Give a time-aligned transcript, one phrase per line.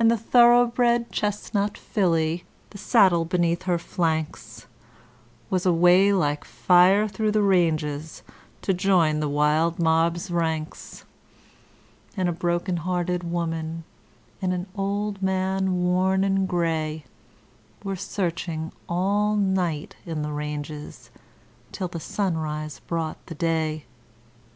[0.00, 4.66] And the thoroughbred chestnut filly, the saddle beneath her flanks,
[5.48, 8.24] Was away like fire through the ranges
[8.62, 11.04] to join the wild mob's ranks;
[12.16, 13.84] And a broken hearted woman
[14.42, 17.04] and an old man worn and grey
[17.84, 21.12] Were searching all night in the ranges
[21.70, 23.84] till the sunrise brought the day.